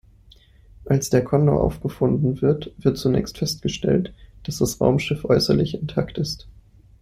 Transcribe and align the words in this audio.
Als 0.85 1.11
der 1.11 1.23
"Kondor" 1.23 1.61
aufgefunden 1.61 2.41
wird, 2.41 2.73
wird 2.79 2.97
zunächst 2.97 3.37
festgestellt, 3.37 4.11
dass 4.41 4.57
das 4.57 4.81
Raumschiff 4.81 5.25
äußerlich 5.25 5.75
intakt 5.75 6.17
ist. 6.17 6.47